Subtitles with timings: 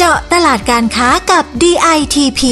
[0.00, 2.42] เจาะตลาดการค้ากับ DITP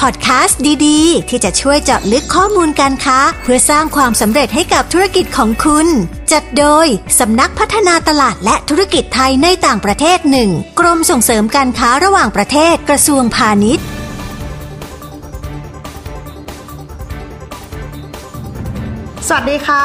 [0.00, 5.86] พอดแคสต์ดีๆ ที่จะช่วยเจาะลึกข้อมูลการค้า เพื่อสร้างความสำเร็จให้กับธุรกิจของคุณ
[6.32, 6.86] จัดโดย
[7.18, 13.84] สำนักพัฒนาตลาดและธุรกิจไทยในต่างประเทศหนึ่งกรมส่งเสริมการค้าระหว่างประเทศกระทรวงพาณิชย์
[19.28, 19.84] สวัสดีค่ะ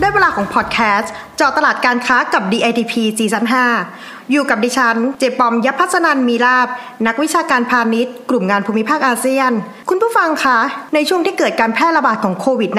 [0.00, 6.68] ได้เวลาของพอดแคสต์เจาะตลาดการค้ากับ DITP ซีซั่น5 อยู่กับดิฉัน เจปอมยพพัฒนันมีลาบ
[7.06, 9.50] นักวิชาการพาณิชย์ กลุ่มงานภูมิภาคอาเซียน
[9.88, 10.58] คุณผู้ฟังคะ
[10.94, 12.70] ในช่วงที่เกิดการแพร่ระบาดของโควิด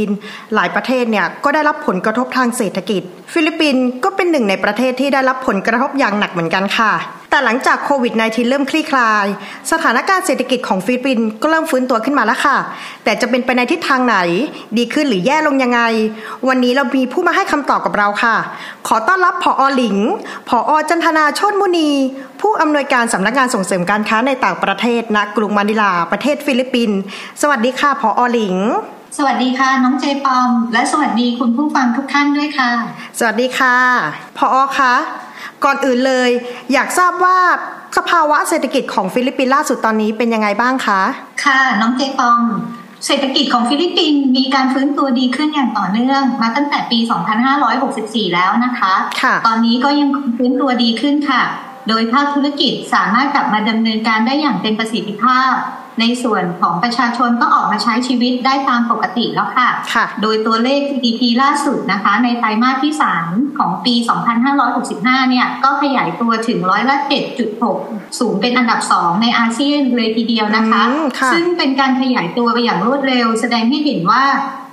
[0.00, 6.92] -19 หลายประเทศเนี่ยก็ได้รับผลกระทบทางเศรษฐกิจ ฟิลิปปินส์ก็เป็นหนึ่งในประเทศที่ได้รับผลกระทบอย่างหนักเหมือนกันค่ะ
[7.30, 9.26] แต่หลังจากโควิด -19 เริ่มคลี่คลาย
[9.72, 12.56] สถานการณ์เศรษฐกิจของฟิลิปปินส์ก็เริ่มฟื้นตัวขึ้นมาแล้วค่ะ
[13.04, 14.16] แต่จะเป็นไปในทิศทางไหน
[14.78, 15.80] ดีขึ้นหรือแย่ลงยังไง
[16.48, 18.36] วันนี้เรามีผู้มาให้คำตอบกับเราค่ะ
[18.88, 19.96] ขอต้อนรับผอหลิง
[20.48, 21.90] ผอจันทนาโชตมุนี
[22.40, 26.98] ผู้อำนวยการสำนักงานส่งเสริมการค้าในต่างประเทศณกรุงมะนิลา ประเทศฟิลิปปินส์
[27.42, 28.56] สวัสดีค่ะผอหลิง
[29.18, 32.70] สวัสดีค่ะ น้องเจปอม และสวัสดีคุณผู้ฟังทุกท่านด้วยค่ะ
[33.18, 33.76] สวัสดีค่ะ
[34.38, 34.94] ผอคะ
[35.64, 36.30] ก่อนอื่นเลย
[36.72, 37.38] อยากทราบว่า
[37.96, 41.02] สภาวะเศรษฐกิจของฟิลิปปินส์ล่าสุดตอนนี้เป็นยังไงบ้างคะ
[41.44, 42.40] ค่ะ น้องเจปอม
[43.06, 46.98] เศรษฐกิจของฟิลิปปินส์มีการฟื้นตัวดีขึ้นอย่างต่อเนื่อง มาตั้งแต่ปี
[47.66, 51.42] 2564 แล้วนะคะค่ะตอนนี้ก็ยังคงฟื้นตัวดีขึ้นค่ะ
[51.88, 55.52] โดยภาคธุรกิจสามารถกลับมาดำเนินการได้อย่างเต็มประสิทธิภาพ
[56.00, 62.94] ในส่วนของประชาชนก็ออกมาใช้ชีวิตได้ตามปกติแล้วค่ะค่ะโดยตัวเลข GDP ล่าสุดนะคะ ในไตรมาสที่
[63.26, 63.94] 3 ของปี
[64.62, 66.96] 2565 เนี่ย ก็ขยายตัวถึงร้อยละ
[67.58, 74.22] 7.6 สูงเป็นอันดับ 2 ในอาเซียนเลยทีเดียวนะคะอืมค่ะซึ่งเป็นการขยายตัวไปอย่างรวดเร็ว แสดงให้เห็นว่า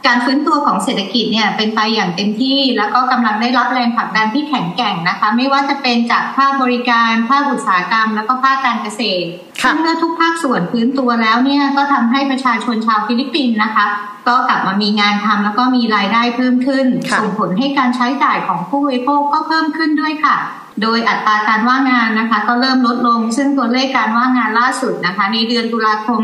[0.06, 9.28] การฟื้นตัวของเศรษฐกิจเนี่ยเป็นไปอย่างเต็มที่ แล้วก็กำลังได้รับแรงผลักดันที่แข็งแกร่งนะคะ ไม่ว่าจะเป็นจากภาคบริการภาคอุตสาหกรรม แล้วก็ภาคการเกษตร
[9.62, 13.86] ค่ะซึ่งเมื่อทุกภาคส่วนฟื้นตัวแล้วเนี่ยก็ทำให้ประชาชนชาวฟิลิปปินส์นะคะ
[14.28, 20.38] ก็กลับมามีงานทำแล้วก็มีรายได้เพิ่มขึ้นค่ะส่งผลให้การใช้จ่ายของผู้บริโภคก็เพิ่มขึ้นด้วยค่ะ
[20.82, 26.20] โดยอัตราการว่างงานนะคะ ก็เริ่มลดลง ซึ่งตัวเลขการว่างงานล่าสุดนะคะ ในเดือนตุลาคม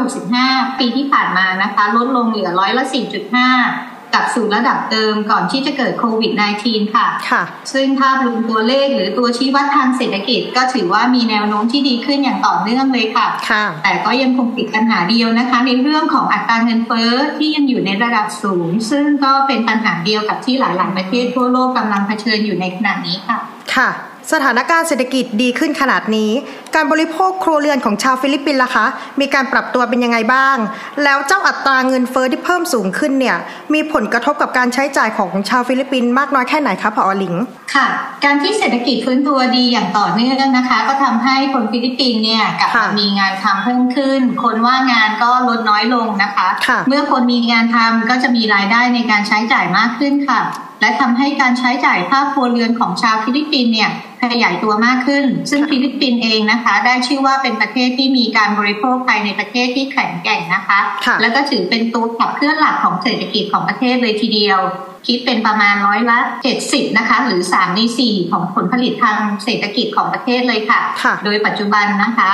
[0.00, 6.32] 2565 ปีที่ผ่านมานะคะ ลดลงเหลือร้อยละ 4.5 กลับสู่ระดับเดิมก่อนที่จะเกิดโควิด
[6.64, 23.38] -19 ค่ะค่ะ ซึ่งภาพรวมตัวเลขหรือตัวชี้วัดทางเศรษฐกิจ ก็ถือว่ามีแนวโน้มที่ดีขึ้นอย่างต่อเนื่องเลยค่ะ ค่ะ แต่ก็ยังคงติดปัญหาเดียวนะคะ ในเรื่องของอัตราเงินเฟ้อที่ยังอยู่ในระดับสูง ซึ่งก็เป็นปัญหาเดียวกับที่หลาย ๆ ประเทศทั่วโลกกำลังเผชิญอยู่ในขณะนี้ค่ะ
[23.76, 23.90] ค่ะ
[24.32, 26.30] สถานการณ์เศรษฐกิจดีขึ้นขนาดนี้
[26.74, 28.86] การบริโภคครัวเรือนของชาวฟิลิปปินส์ล่ะคะ
[29.20, 30.56] มีการปรับตัวเป็นยังไงบ้าง
[31.04, 33.36] แล้วเจ้าอัตราเงินเฟ้อที่เพิ่มสูงขึ้นเนี่ย
[33.74, 37.34] มีผลกระทบกับการใช้จ่ายของชาวฟิลิปปินส์มากน้อยแค่ไหนคะผอ.หลิง
[37.74, 37.86] ค่ะ
[38.24, 50.40] การที่เศรษฐกิจฟื้นตัวดีอย่างต่อเนื่องนะคะ ก็ทำให้คนฟิลิปปินส์เนี่ยกลับค่ะมามีงานทำเพิ่มขึ้น คนว่างงานก็ลดน้อยลงนะคะค่ะเมื่อคนมีงานทำก็จะมีรายได้ในการใช้จ่ายมากขึ้นค่ะ
[50.80, 53.90] และทำให้การใช้จ่ายภาคครัวเรือนของชาวฟิลิปปินส์เนี่ย
[54.32, 64.60] ขยายตัวมากขึ้น ซึ่งฟิลิปปินส์เองนะคะ ได้ชื่อว่าเป็นประเทศที่มีการบริโภคภายในประเทศที่แข็งแกร่งนะคะค่ะแล้วก็ถือเป็นตัวขับเคลื่อนหลักของเศรษฐกิจของประเทศเลยทีเดียว
[65.06, 66.18] คิดเป็นประมาณร้อยละ
[66.58, 72.30] 70นะคะ หรือ3ใน4ของผลผลิตทางเศรษฐกิจของประเทศเลยค่ะค่ะโดยปัจจุบันนะคะ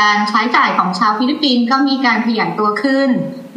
[0.00, 3.08] การใช้จ่ายของชาวฟิลิปปินส์ก็มีการขยายตัวขึ้น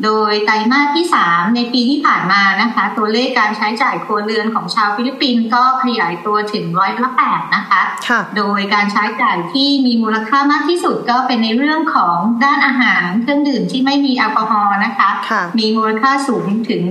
[0.04, 16.84] โดยไตรมาสที่ 3 ในปีที่ผ่านมานะคะ ตัวเลขการใช้จ่ายครัวเรือนของชาวฟิลิปปินส์ก็ขยายตัวถึงร้อยละ8นะคะค่ะโดยการใช้จ่ายที่มีมูลค่ามากที่สุดก็เป็นในเรื่องของด้านอาหารเครื่องดื่มที่ไม่มีแอลกอฮอล์นะคะค่ะมีมูลค่าสูงถึง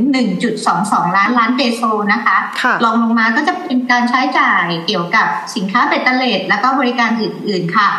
[0.55, 1.82] 1.22 ล้านล้านเปโซ
[2.12, 7.91] นะคะค่ะรองลงมาก็จะเป็นการใช้จ่ายเกี่ยวกับสินค้าเบตเตอร์เลดและก็บริการอื่น ๆ ค่ะ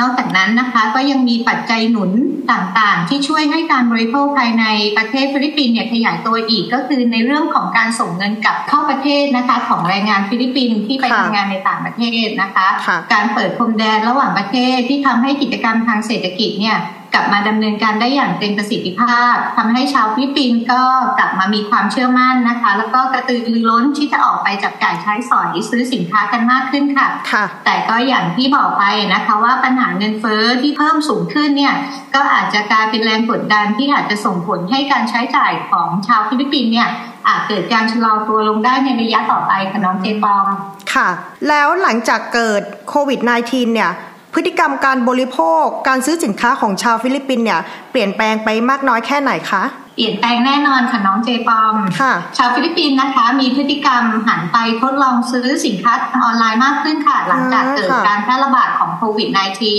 [0.00, 2.10] นอกจากนั้นนะคะก็ยังมีปัจจัยหนุน
[2.52, 4.64] ต่างๆ ที่ช่วยให้การบริโภคภายใน
[4.96, 16.78] ประเทศฟิลิปปินส์เนี่ยขยายตัวอีกก็คือในเรื่องของการส่งเงินกลับเข้าประเทศนะคะของแรงงานฟิลิปปินส์ที่ไปค่ะทำงานในต่างประเทศนะคะค่ะการเปิดพรมแดนระหว่างประเทศที่ทำให้กิจกรรมทางเศรษฐกิจเนี่ย
[17.14, 20.82] กลับมาดำเนินการได้อย่างเต็มประสิทธิภาพทำให้ชาวฟิลิปปินส์ก็
[21.18, 31.74] กลับมามีความเชื่อมั่นนะคะ แล้วก็กระตือรือร้นที่จะออกไปจับจ่ายใช้สอยซื้อสินค้ากันมากขึ้นค่ะค่ะแต่ก็อย่างที่บอกไปนะคะว่าปัญหาเงินเฟ้อที่เพิ่มสูงขึ้นเนี่ย
[32.14, 36.88] ก็อาจจะกลายเป็นแรงกดดันที่อาจจะส่งผลให้การใช้จ่ายของชาวฟิลิปปินส์เนี่ย
[37.28, 40.46] อาจเกิดการชะลอตัวลงได้ในระยะต่อไปค่ะน้องเจปอม
[40.94, 41.08] ค่ะ
[41.48, 43.90] แล้วหลังจากเกิดโควิด -19 เนี่ย
[44.36, 47.60] พฤติกรรมการบริโภค การซื้อสินค้าของชาวฟิลิปปินส์เนี่ย
[47.90, 49.64] เปลี่ยนแปลงไปมากน้อยแค่ไหนคะ
[49.96, 55.92] เปลี่ยนแปลงแน่นอนค่ะน้องเจปอมค่ะ ชาวฟิลิปปินส์นะคะ มีพฤติกรรมหันไปทดลองซื้อสินค้า
[56.24, 59.28] ออนไลน์มากขึ้นค่ะ หลังจากเกิดการแพร่ระบาดของโควิด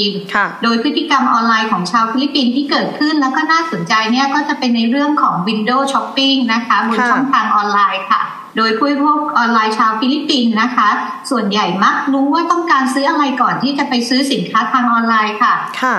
[0.06, 8.22] -19 โดยพฤติกรรมออนไลน์ของชาวฟิลิปปินส์ที่เกิดขึ้นแล้วก็น่าสนใจเนี่ยก็จะเป็นในเรื่องของ Window Shopping นะคะบนช่องทางออนไลน์ค่ะ
[8.58, 10.90] โดยผู้บริโภคออนไลน์ชาวฟิลิปปินส์นะคะ
[11.30, 15.54] ส่วนใหญ่มักรู้ว่าต้องการซื้ออะไรก่อนที่จะไปซื้อสินค้าทางออนไลน์ค่ะ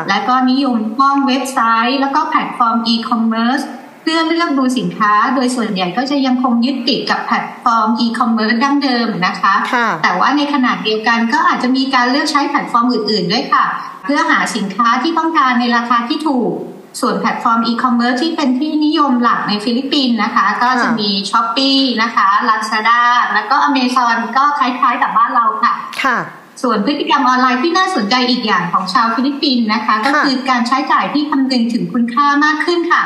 [0.08, 1.58] และก็นิยมท่องเว็บไซ
[1.88, 9.54] ต์ แล้วก็แพลตฟอร์มอีคอมเมิร์ซเพื่อเลือกดูสินค้า โดยส่วนใหญ่ก็จะยังคงยึดติดกับแพลตฟอร์มอีคอมเมิร์ซดั้งเดิมนะคะ
[10.02, 13.64] แต่ว่าในขณะเดียวกันก็อาจจะมีการเลือกใช้แพลตฟอร์มอื่น ๆ ด้วยค่ะ
[14.04, 16.52] เพื่อหาสินค้าที่ต้องการในราคาที่ถูก
[17.00, 23.00] ส่วนแพลตฟอร์มอีคอมเมิร์ซที่เป็นที่นิยมหลักในฟิลิปปินส์นะคะ ก็จะมี Shopee นะคะ Lazada
[23.34, 25.72] แล้วก็ Amazon ก็คล้ายๆกับบ้านเราค่ะ
[26.02, 26.18] ค่ะ
[26.62, 33.02] ส่วนพฤติกรรมออนไลน์ที่น่าสนใจอีกอย่างของชาวฟิลิปปินส์นะคะ ก็คือการใช้จ่ายที่คำนึงถึงคุณค่ามากขึ้นค่ะ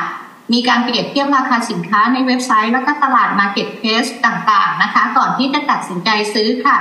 [0.53, 6.77] มีการเปรียบเทียบราคาสินค้าในเว็บไซต์ แล้วก็ตลาด Marketplace ต่างๆนะคะ ก่อนที่จะตัดสินใจซื้อค่ะ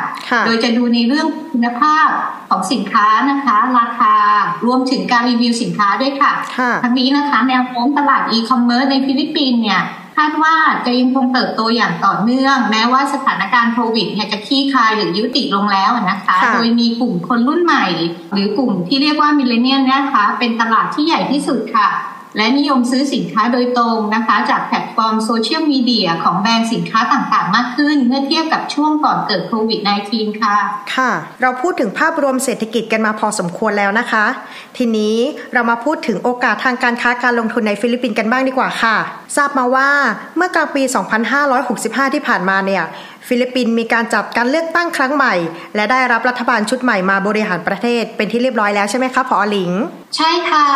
[0.47, 2.09] โดยจะดูในเรื่องคุณภาพ
[2.51, 4.15] ของสินค้านะคะ ราคา
[4.67, 6.33] รวมถึงการรีวิวสินค้าด้วยค่ะ
[6.83, 9.83] ทั้งนี้นะคะ แนวโน้มตลาดอีคอมเมิร์ซในฟิลิปปินส์เนี่ย
[10.19, 17.87] คาดว่าจะยังคงเติบโตอย่างต่อเนื่อง แม้ว่าสถานการณ์โควิดเนี่ยจะคลี่คลายหรือยุติลงแล้วนะคะ โดยมีกลุ่มคนรุ่นใหม่
[18.33, 21.89] หรือกลุ่มที่เรียกว่า Millennial นะคะ เป็นตลาดที่ใหญ่ที่สุดค่ะ
[22.37, 29.81] และนิยมซื้อสินค้าโดยตรงนะคะ จากแพลตฟอร์มโซเชียลมีเดียของแบรนด์สินค้าต่างๆ มากขึ้น เมื่อเทียบกับช่วงก่อนเกิดโควิด
[30.11, 30.57] -19 ค่ะ
[30.95, 31.11] ค่ะ
[31.43, 34.25] เราพูดถึงภาพรวมเศรษฐกิจกันมาพอสมควรแล้วนะคะ
[34.77, 35.17] ทีนี้
[35.53, 38.97] เรามาพูดถึงโอกาสทางการค้าการลงทุนในฟิลิปปินส์กันบ้างดีกว่าค่ะ
[39.37, 39.91] ทราบมาว่า
[40.37, 40.83] เมื่อกลางปี
[41.49, 42.85] 2565 ที่ผ่านมาเนี่ย
[43.35, 45.35] ฟิลิปปินส์มีการจัดการเลือกตั้งครั้งใหม่
[45.77, 49.73] และได้รับรัฐบาลชุดใหม่มาบริหารประเทศเป็นที่เรียบร้อยแล้วใช่ไหมคะผอ.หลิง
[50.17, 50.67] ใช่ค่ะ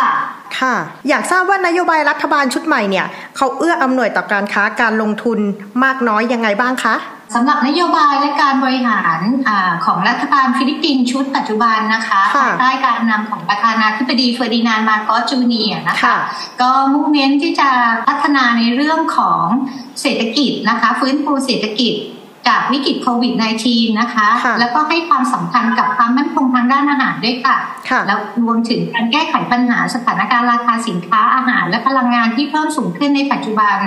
[0.59, 0.75] ค่ะ
[1.09, 3.05] อยากทราบว่านโยบายรัฐบาลชุดใหม่เนี่ย
[3.37, 5.39] เขาเอื้ออำนวยต่อการค้าการลงทุน
[5.83, 6.95] มากน้อยยังไงบ้างคะ
[7.35, 9.51] สำหรับนโยบายและการบริหารอ
[9.85, 16.17] ของรัฐบาลฟิลิปปินส์ชุดปัจจุบันนะคะภายใต้การนำของประธานาธิบดีเฟอร์ดินานด์ มาร์กอส จูเนียร์นะคะ
[16.61, 17.69] ก็มุ่งเน้นที่จะ
[18.07, 19.43] พัฒนาในเรื่องของ
[20.01, 21.93] เศรษฐกิจนะคะ ฟื้นฟูเศรษฐกิจ
[22.47, 23.33] จากวิกฤตโควิด
[23.67, 24.27] -19 นะคะ
[24.59, 27.57] แล้วก็ให้ความสำคัญกับความมั่นคงทางด้านอาหารด้วยค่ะ
[28.07, 33.77] แล้วรวมถึงการแก้ไขปัญหาสถานการณ์ราคาสินค้าอาหาร และพลังงานที่เพิ่มสูงขึ้นในปัจจุบัน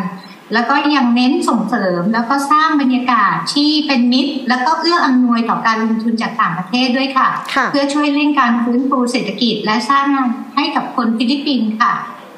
[0.54, 7.28] แล้วก็ยังเน้นส่งเสริมแล้วก็สร้างบรรยากาศที่เป็นมิตร แล้วก็เอื้ออำนวยต่อการลงทุนจากต่างประเทศด้วยค่ะ
[7.70, 11.92] เพื่อช่วยเร่งการฟื้นฟูเศรษฐกิจ และสร้างงานให้กับคนฟิลิปปินส์ค่ะ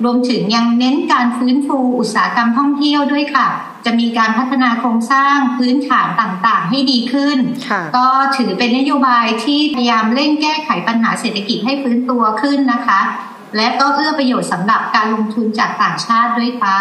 [0.04, 3.48] รวมถึงยังเน้นการฟื้นฟูอุตสาหกรรมท่องเที่ยวด้วยค่ะ
[3.84, 7.38] จะมีการพัฒนาโครงสร้างพื้นฐานต่างๆ ให้ดีขึ้น
[7.96, 13.00] ก็ถือเป็นนโยบายที่พยายามเร่งแก้ไขปัญหาเศรษฐกิจให้ฟื้นตัวขึ้นนะคะ
[13.56, 16.78] และก็เอื้อประโยชน์สำหรับการลงทุนจากต่างชาติด้วยค่ะ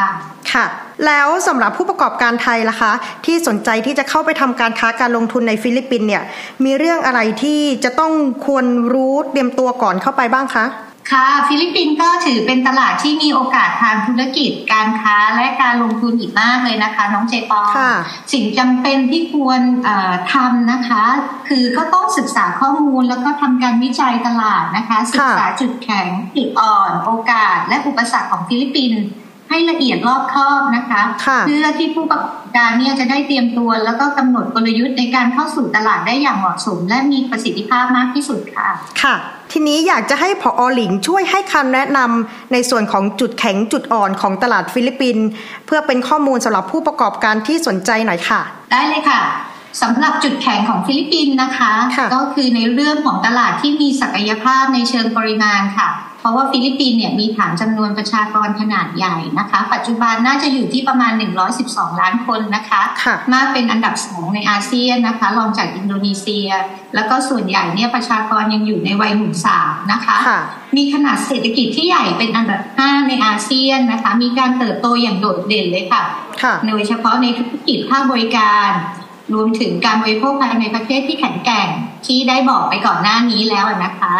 [0.51, 0.65] ค่ะ
[1.05, 2.91] แล้วสำหรับผู้ประกอบการไทยล่ะคะ
[3.25, 6.23] ที่สนใจที่จะเข้าไปทำการค้าการลงทุนในฟิลิปปินส์เนี่ย
[6.65, 8.13] มีเรื่องอะไรที่จะต้อง
[8.45, 10.65] ควรรู้เตรียมตัวก่อนเข้าไปบ้างคะ
[11.09, 17.67] ค่ะฟิลิปปินส์ก็ถือเป็นตลาดที่มีโอกาสทางธุรกิจการค้าและการลงทุนอีกมากเลยนะคะ น้องเจปอง
[18.33, 19.61] สิ่งจำเป็นที่ควร
[20.33, 21.03] ทำนะคะ
[21.47, 29.03] คือก็ต้องศึกษาข้อมูลแล้วก็ทำการวิจัยตลาดนะคะ ศึกษาจุดแข็งจุดอ่อน โอกาสและอุปสรรคของฟิลิปปินส์
[29.51, 31.01] ให้ละเอียดรอบคอบนะคะ
[31.47, 38.69] เพื่อที่ผู้ประกอบการเนี่ยจะได้เตรียมตัว แล้วก็กำหนดกลยุทธ์ในการเข้าสู่ตลาดได้อย่างเหมาะสม และมีประสิทธิภาพมากที่สุดค่ะ
[39.01, 39.15] ค่ะ
[39.51, 45.25] ทีนี้อยากจะให้ผอ.หลิงช่วยให้คำแนะนำในส่วนของจุดแข็งจุดอ่อนของตลาดฟิลิปปินส์
[45.65, 49.21] เพื่อเป็นข้อมูลสำหรับผู้ประกอบการที่สนใจหน่อยค่ะ ได้เลยค่ะ
[49.81, 55.89] สำหรับจุดแข็งของฟิลิปปินส์นะคะคะก็คือในเรื่องของตลาดที่มีศักยภาพในเชิงปริมาณค่ะ
[56.21, 61.11] เพราะว่าฟิลิปปินส์เนี่ยมีฐานจำนวนประชากรขนาดใหญ่นะคะ ปัจจุบันน่าจะอยู่ที่ประมาณ
[61.57, 66.47] 112 ล้านคนนะคะคะมากเป็นอันดับสองในอาเซียนนะคะรองจากอินโดนีเซีย
[66.95, 70.39] แล้วก็ส่วนใหญ่เนี่ยประชากรยังอยู่ในวัยหนุ่มสาวนะคะคะ
[70.77, 76.03] มีขนาดเศรษฐกิจที่ใหญ่เป็นอันดับ 5 ในอาเซียนนะคะ มีการเติบโตอย่างโดดเด่นเลยค่ะ
[76.67, 78.69] โดยเฉพาะในธุรกิจภาคบริการ
[79.33, 81.69] รวมถึงการบริโภคภายในประเทศที่แข็งแกร่ง
[82.05, 84.13] ที่ได้บอกไปก่อนหน้านี้แล้วนะคะ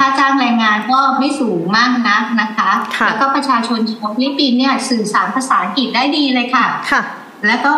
[0.00, 2.70] ค่าจ้างแรงงานก็ไม่สูงมากนักนะคะ
[3.06, 7.02] แล้วก็ประชาชนชาวฟิลิปปินส์เนี่ยสื่อสารภาษาอังกฤษได้ดีเลยค่ะค่ะ
[7.46, 7.74] แล้วก็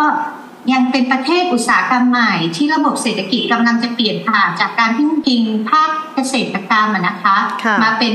[0.73, 7.37] ยังเป็นประเทศอุตสาหกรรมใหม่ที่ระบบเศรษฐกิจกำลังจะเปลี่ยนผ่านจากการพึ่งพิงภาคเกษตรกรรมนะคะ
[7.83, 8.15] มาเป็น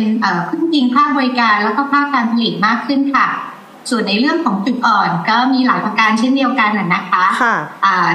[0.50, 3.28] พึ่งพิงภาคบริการแล้วก็ภาคการผลิตมากขึ้นค่ะ
[3.90, 7.56] ส่วนในเรื่องของจุดอ่อนก็มีหลายประการเช่นเดียวกันนะคะค่ะ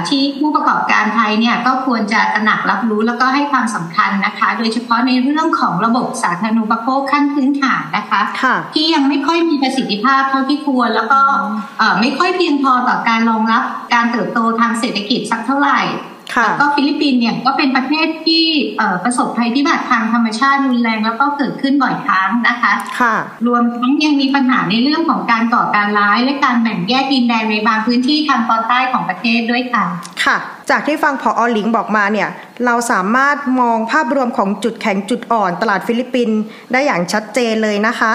[0.09, 11.21] ที่ผู้ประกอบการไทยเนี่ยก็ควรจะตระหนักรับรู้แล้วก็ให้ความสำคัญนะคะ โดยเฉพาะในเรื่องของระบบสาธารณูปโภคขั้นพื้นฐานนะคะค่ะที่ยังไม่ค่อยมีประสิทธิภาพเท่าที่ควร แล้วก็
[12.01, 13.63] ไม่ค่อยเพียงพอต่อการรองรับ
[13.93, 15.79] การเติบโตทางเศรษฐกิจสักเท่าไหร่
[16.43, 18.45] แล้วก็ฟิลิปปินส์เนี่ยก็เป็นประเทศที่
[19.03, 23.15] ประสบภัยพิบัติทางธรรมชาติรุนแรงแล้วก็เกิดขึ้นบ่อยครั้งนะคะค่ะ
[23.47, 29.85] รวมทั้งยังมีปัญหาในเรื่องของการก่อการร้าย และการแบ่งแยกดินแดนในบางพื้นที่ทางตอนใต้ของประเทศด้วยค่ะ
[30.23, 30.37] ค่ะ
[30.69, 32.29] จากที่ฟังผอ.หลิงบอกมาเนี่ย
[32.65, 36.39] เราสามารถมองภาพรวมของจุดแข็งจุดอ่อนตลาดฟิลิปปินส์
[36.71, 38.13] ได้อย่างชัดเจนเลยนะคะ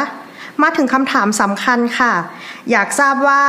[0.63, 2.13] มาถึงคำถามสำคัญค่ะ
[2.71, 3.43] อยากทราบว่า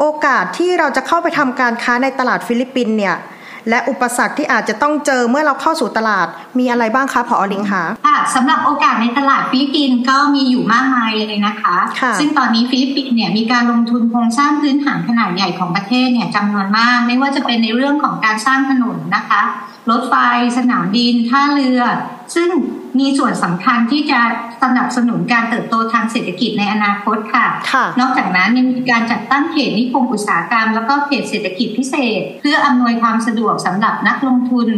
[0.00, 3.16] โอกาสที่เราจะเข้าไปทำการค้าในตลาดฟิลิปปินส์เนี่ย
[3.68, 6.26] และอุปสรรคที่อาจจะต้องเจอเมื่อเราเข้าสู่ตลาด
[6.58, 19.42] มีอะไรบ้างคะผอ.หลิงคะค่ะสำหรับโอกาสในตลาดฟิลิปปินส์ก็มีอยู่มากมายเลยนะคะคะซึ่งตอนนี้ฟิลิปปินส์เนี่ยมีการลงทุนโครงสร้างพื้นฐานขนาดใหญ่ของประเทศเนี่ยจำนวนมาก ไม่ว่าจะเป็นในเรื่องของการสร้างถนนนะคะ
[19.90, 20.14] รถไฟ
[20.58, 21.80] สนามบินท่าเรือ
[22.34, 22.48] ซึ่ง
[22.98, 24.20] มีส่วนสำคัญที่จะ
[24.62, 27.46] สนับสนุนการเติบโตทางเศรษฐกิจในอนาคตค่ะ
[28.00, 34.68] นอกจากนั้นยังมีการจัดตั้งเขตนิคมอุตสาหกรรม แล้วก็เขตเศรษฐกิจพิเศษ เพื่ออำนวยความสะดวกสำหรับนักลงทุน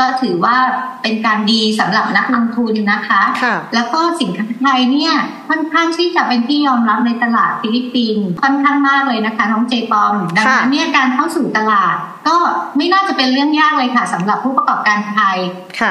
[0.00, 0.56] ก็ถือว่า
[1.02, 5.12] เป็นการดีสำหรับนักลงทุนนะคะคะแล้วก็สินค้าไทยเนี่ย
[5.48, 11.96] ค่อนข้างที่จะเป็นที่ยอมรับในตลาดฟิลิปปินส์ค่อนข้างมากเลยนะคะน้องเจปอมดังนั้นเนี่ยการเข้าสู่ตลาด
[12.28, 12.36] ก็
[12.76, 15.36] ไม่น่าจะเป็นเรื่องยากเลยค่ะสำหรับผู้ประกอบการไทย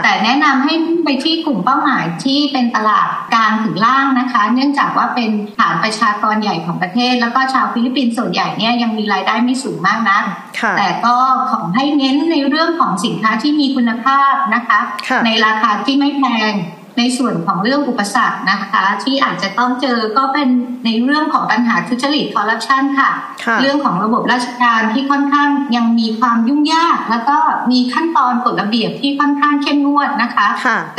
[0.04, 0.74] แต่แนะนำให้
[1.06, 10.24] ไปที่กลุ่มเป้าหมายที่เป็นตลาดกลางถึงล่างนะคะ เนื่องจากว่าเป็นฐานประชากรใหญ่ของประเทศ แล้วก็ชาวฟิลิปปินส์ส่วนใหญ่เนี่ยยังมีรายได้ไม่สูงมากนัก
[10.77, 11.15] แต่ก็
[11.51, 14.80] ขอให้เน้นในเรื่องของสินค้าที่มีคุณภาพนะคะ
[15.25, 16.54] ในราคาที่ไม่แพง
[16.97, 20.47] ในส่วนของเรื่องอุปสรรคนะคะที่อาจจะต้องเจอก็เป็น
[20.85, 23.11] ในเรื่องของปัญหาทุจริตคอร์รัปชันค่ะ
[23.61, 27.37] เรื่องของระบบราชการที่ค่อนข้างยังมีความยุ่งยาก แล้วก็
[27.71, 30.47] มีขั้นตอนกฎระเบียบที่ค่อนข้างเข้มงวดนะคะ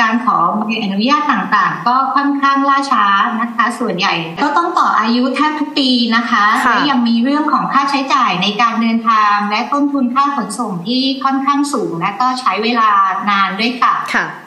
[0.00, 3.06] การขอใบอนุญาตต่างๆ ก็ค่อนข้างล่าช้า
[3.40, 12.90] นะคะ ส่วนใหญ่ ก็ต้องต่ออายุแทบทุกปีนะคะและยังมีเรื่องของค่าใช้จ่ายในการเดินทางและต้นทุนค่าขนส่งที่ค่อนข้างสูง และก็ใช้เวลา
[13.30, 13.94] นานด้วยค่ะ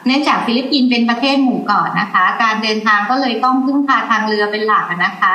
[0.06, 5.34] เนื่องจากฟิลิปปินส์เป็นประเทศหมู่เกาะนะคะ การเดินทางก็เลยต้องพึ่งพาทางเรือเป็นหลักนะคะ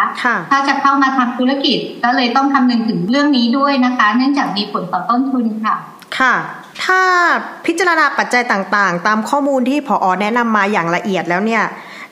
[0.51, 5.75] ถ้าจะเข้ามาทำธุรกิจก็เลยต้องคำนึงถึงเรื่องนี้ด้วยนะคะ เนื่องจากมีผลต่อต้นทุนค่ะ
[6.19, 6.35] ค่ะ
[6.83, 7.01] ถ้า
[7.65, 11.63] พิจารณาปัจจัยต่างๆ ตามข้อมูลที่ผอ.แนะนำมาอย่างละเอียดแล้วเนี่ย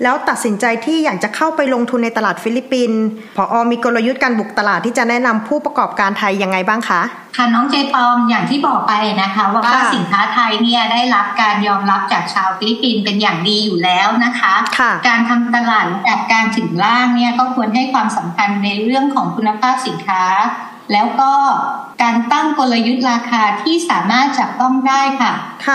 [0.03, 3.01] แล้วตัดสินใจที่อยากจะเข้าไปลงทุนในตลาดฟิลิปปินส์
[3.37, 7.01] ผอ.มีกลยุทธ์การบุกตลาดที่จะแนะนำผู้ประกอบการไทยยังไงบ้างคะ
[7.37, 9.63] ค่ะน้องเจปอมอย่างที่บอกไปนะคะว่า
[9.95, 20.23] สินค้าไทยเนี่ยได้รับการยอมรับจากชาวฟิลิปปินส์เป็นอย่างดีอยู่แล้วนะคะคะการทำตลาดแบบกลางถึงล่างเนี่ยก็ควรให้ความสำคัญในเรื่องของคุณภาพสินค้า
[20.91, 21.31] แล้วก็
[22.03, 25.33] การตั้งกลยุทธ์ราคาที่สามารถจับต้องได้ค่ะ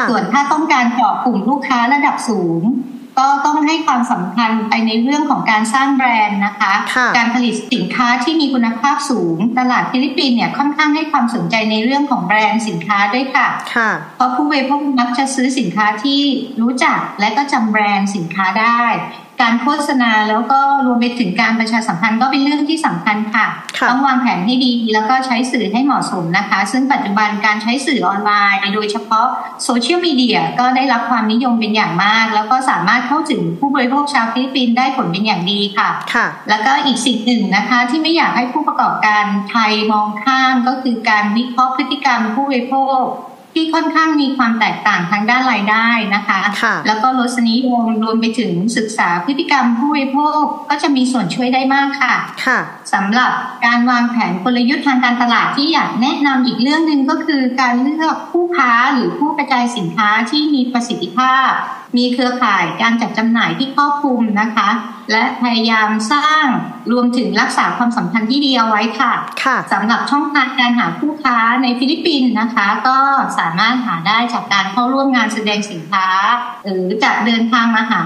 [0.08, 2.62] ส่วนถ้าต้องการเจาะกลุ่มลูกค้าระดับสูง
[3.18, 16.20] ก็ต้องให้ความสำคัญไปในเรื่องของการสร้างแบรนด์นะคะคะ การผลิตสินค้าที่มีคุณภาพสูง ตลาดฟิลิปปินส์เนี่ยค่อนข้างให้ความสนใจในเรื่องของแบรนด์สินค้าด้วยค่ะค่ะเพราะผู้บริโภคมักจะซื้อสินค้าที่
[16.60, 18.82] รู้จักและก็จำแบรนด์สินค้าได้
[19.42, 23.46] การโฆษณาแล้วก็รวมไปถึงการประชาสัมพันธ์ก็เป็นเรื่องที่สำคัญค่ะ
[23.90, 29.26] ต้องวางแผนให้ดีแล้วก็ใช้สื่อให้เหมาะสมนะคะ ซึ่งปัจจุบันการใช้สื่อออนไลน์โดยเฉพาะ
[29.64, 43.02] โซเชียลมีเดียก็ได้รับความนิยมเป็นอย่างมาก แล้วก็สามารถเข้าถึงผู้บริโภคชาวฟิลิปปินส์ได้ผลเป็นอย่างดีค่ะค่ะแล้วก็อีกสิ่งหนึ่งนะคะที่ไม่อยากให้ผู้ประกอบการไทยมองข้ามก็คือการวิเคราะห์พฤติกรรมผู้บริโภค
[43.58, 52.58] ที่ค่อนข้างมีความแตกต่างทางด้านรายได้นะคะคะ แล้วก็รสนิยมรวมไปถึงศึกษาพฤติกรรมผู้บริโภคก็จะมีส่วนช่วยได้มากค่ะค่ะ
[52.92, 53.32] สำหรับ
[53.66, 61.50] การวางแผนกลยุทธ์ทางการตลาดที่อยากแนะนำอีกเรื่องหนึ่งก็คือการเลือกผู้ค้าหรือผู้กระจายสินค้าที่มีประสิทธิภาพ
[61.96, 64.68] มีเครือข่ายการจัดจำหน่ายที่ครอบคลุมนะคะ
[65.12, 66.44] และพยายามสร้าง
[66.92, 69.12] รวมถึงรักษาความสัมพันธ์ที่ดีเอาไว้ค่ะ
[69.44, 72.98] ค่ะสำหรับช่องทางการหาผู้ค้าในฟิลิปปินส์นะคะ ก็
[73.38, 76.06] สามารถหาได้จากการเข้าร่วมงานแสดงสินค้า
[76.64, 78.02] หรือจะเดินทางมาหา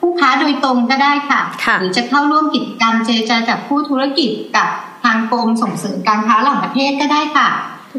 [0.00, 1.40] ผู้ค้าโดยตรงก็ได้ค่ะ
[1.78, 4.68] หรือจะเข้าร่วมกิจกรรมเจรจาจับคู่ธุรกิจกับ
[5.04, 7.48] ทางกรมส่งเสริมการค้าระหว่างประเทศก็ได้ค่ะ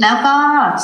[0.02, 0.36] แล้วก็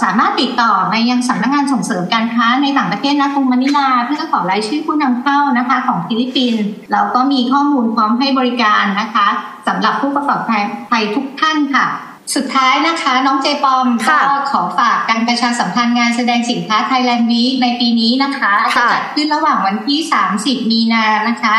[0.04, 9.28] สามารถติดต่อไปยังสำนักงงานส่งเสริมการค้าในต่างประเทศนะกรุงมะนิลา เพื่อขอรายชื่อผู้นำเข้านะคะของฟิลิปปินส์เราก็มีข้อมูลพร้อมให้บริการนะคะ
[9.68, 11.88] สำหรับผู้ประกอบการไทยทุกท่านค่ะ
[12.36, 14.18] สุดท้ายนะคะน้องเจปอมก็
[14.52, 20.00] ขอฝากการประชาสัมพันธ์งานแสดงสินค้าไทยแลนด์วีในปีนี้นะคะจะจัดขึ้นระหว่างวันที่
[20.36, 21.58] 30 มีนานะคะ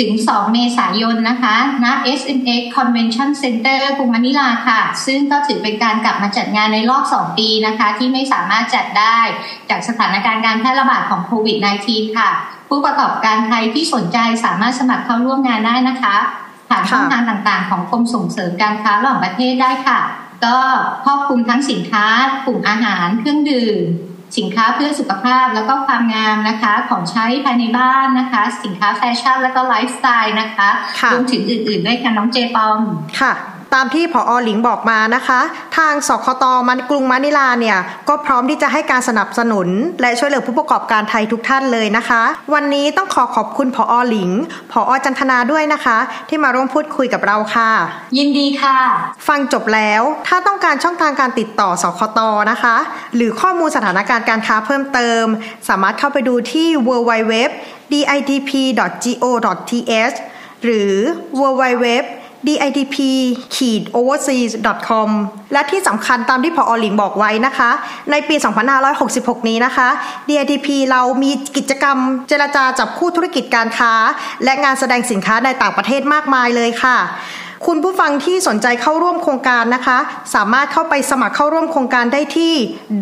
[0.00, 1.86] ถึง 2 เมษายนนะคะณ
[2.18, 9.18] SMX Convention Center กรุงมะนิลาค่ะ ซึ่งก็ถือเป็นการกลับมาจัดงานในรอบ 2 ปีนะคะ ที่ไม่สามารถจัดได้
[9.70, 11.56] จากสถานการณ์การแพร่ระบาดของโควิด
[11.86, 12.30] -19 ค่ะ
[12.68, 16.16] ผู้ประกอบการไทยที่สนใจสามารถสมัครเข้าร่วมงานได้นะคะ
[16.68, 20.00] ผ่านช่องทางต่างๆ ของกรมส่งเสริมการค้าระหว่างประเทศได้ค่ะ
[20.44, 20.58] ก็
[21.04, 22.04] ครอบคลุมทั้งสินค้า
[22.46, 23.78] กลุ่มอาหารเครื่องดื่ม
[24.38, 30.68] สินค้าเพื่อสุขภาพแล้วก็ความงามนะคะ ของใช้ภายในบ้านนะคะ สินค้าแฟชั่นแล้วก็ไลฟ์สไตล์นะคะ
[31.00, 32.80] ค่ะรวมถึงอื่น ๆ ด้วยค่ะน้องเจปอม
[33.20, 33.32] ค่ะ
[33.74, 35.40] ตามที่ผออหลิงบอกมานะคะ
[35.76, 39.68] ทางสคตมันกรุงมะนิลาเนี่ยก็พร้อมที่จะให้การสนับสนุน
[40.00, 42.22] และช่วยเหลือผู้ประกอบการไทยทุกท่านเลยนะคะ
[42.54, 44.30] วันนี้ต้องขอขอบคุณผออหลิง
[44.72, 45.98] ผอจันทนาด้วยนะคะ
[46.28, 47.70] ที่มาร่วมพูดคุยกับเราค่ะ
[48.18, 48.78] ยินดีค่ะ
[49.28, 52.76] ฟังจบแล้วถ้าต้องการช่องทางการติดต่อสคตนะคะ
[53.14, 55.24] หรือข้อมูลสถานการณ์การค้าเพิ่มเติม
[55.68, 57.34] สามารถเข้าไปดูที่ www
[57.92, 59.36] ditp.go.th
[60.64, 60.94] หรือ
[61.40, 61.86] www
[62.46, 65.08] ditp-overseas.com
[65.52, 67.70] และที่สำคัญตามที่พออหลิงบอกไว้นะคะ
[68.10, 68.36] ในปี
[68.92, 69.88] 2566 นี้นะคะ
[70.28, 71.96] DITP เรามีกิจกรรม
[72.28, 73.92] เจรจาจับคู่ธุรกิจการค้า
[74.44, 76.98] และงานแสดงสินค้าในต่างประเทศมากมายเลยค่ะ
[77.66, 79.98] คุณผู้ฟังที่สนใจเข้าร่วมโครงการนะคะ
[80.34, 82.54] สามารถเข้าไปสมัครเข้าร่วมโครงการได้ที่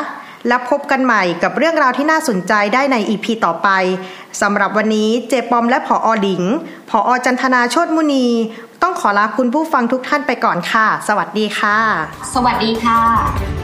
[0.48, 3.68] แล้วพบกันใหม่กับเรื่องราวที่น่าสนใจได้ในอีพีต่อไป
[4.42, 6.42] สำหรับวันนี้เจปอมและผออหลิง
[6.90, 8.26] ผอจันทนาโชตมุนี
[8.82, 11.76] ต้องขอลาคุณผู้ฟังทุกท่านไปก่อนค่ะ สวัสดีค่ะ
[12.34, 13.63] สวัสดีค่ะ